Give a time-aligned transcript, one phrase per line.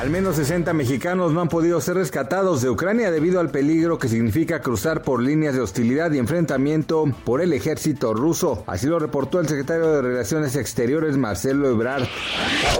[0.00, 4.08] Al menos 60 mexicanos no han podido ser rescatados de Ucrania debido al peligro que
[4.08, 8.64] significa cruzar por líneas de hostilidad y enfrentamiento por el ejército ruso.
[8.66, 12.04] Así lo reportó el secretario de Relaciones Exteriores Marcelo Ebrard.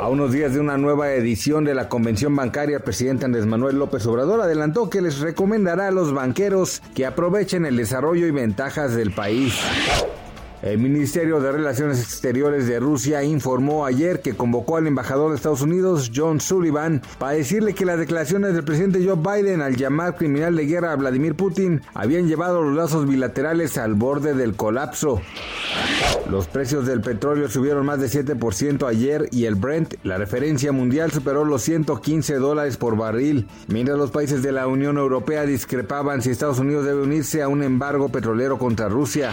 [0.00, 3.78] A unos días de una nueva edición de la convención bancaria, el presidente Andrés Manuel
[3.78, 8.94] López Obrador adelantó que les recomendará a los banqueros que aprovechen el desarrollo y ventajas
[8.94, 9.52] del país.
[10.62, 15.62] El Ministerio de Relaciones Exteriores de Rusia informó ayer que convocó al embajador de Estados
[15.62, 20.54] Unidos, John Sullivan, para decirle que las declaraciones del presidente Joe Biden al llamar criminal
[20.54, 25.22] de guerra a Vladimir Putin habían llevado los lazos bilaterales al borde del colapso.
[26.30, 31.10] Los precios del petróleo subieron más de 7% ayer y el Brent, la referencia mundial,
[31.10, 36.30] superó los 115 dólares por barril, mientras los países de la Unión Europea discrepaban si
[36.30, 39.32] Estados Unidos debe unirse a un embargo petrolero contra Rusia.